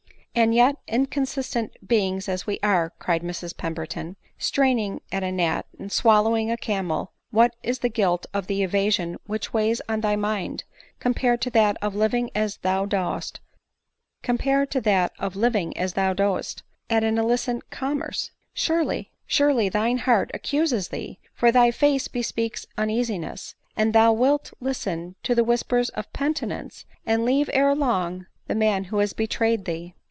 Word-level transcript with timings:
"And 0.41 0.55
yet, 0.55 0.77
inconsistent 0.87 1.75
beings 1.85 2.29
as 2.29 2.47
we 2.47 2.57
are," 2.63 2.93
cried 2.99 3.21
Mrs 3.21 3.55
Pemberton," 3.57 4.15
straining 4.49 5.01
at 5.11 5.23
a 5.25 5.31
gnat, 5.31 5.65
and 5.77 5.91
swallowing 5.91 6.49
a 6.49 6.55
camel, 6.55 7.11
what 7.31 7.53
is 7.63 7.79
the 7.79 7.89
guilt 7.89 8.25
of 8.33 8.47
the 8.47 8.63
evasion 8.63 9.17
which 9.25 9.51
weighs 9.51 9.81
tin 9.89 9.99
thy 9.99 10.15
mind, 10.15 10.63
compared 11.01 11.41
to 11.41 11.49
that 11.49 11.75
of 11.81 11.95
living 11.95 12.31
as 12.33 12.55
thou 12.59 12.85
dost, 12.85 13.41
in 14.23 14.37
an 14.37 15.05
illicit 17.17 17.69
commerce? 17.69 18.31
Surely, 18.53 19.11
surely, 19.27 19.69
mine 19.73 19.97
heart 19.97 20.31
accuses 20.33 20.87
thee; 20.87 21.19
for 21.33 21.51
thy 21.51 21.71
face 21.71 22.07
bespeaks 22.07 22.65
uneasiness, 22.77 23.55
and 23.75 23.91
thou 23.91 24.13
wilt 24.13 24.53
listen 24.61 25.15
to 25.23 25.35
the 25.35 25.43
whispers 25.43 25.89
of 25.89 26.11
penitence, 26.13 26.85
and 27.05 27.25
leave 27.25 27.49
ere 27.51 27.75
long, 27.75 28.27
the 28.47 28.55
man 28.55 28.85
who 28.85 28.99
has 28.99 29.11
betrayed 29.11 29.65
thee." 29.65 29.93